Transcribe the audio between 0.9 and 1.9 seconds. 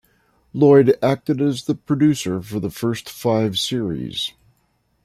acted as the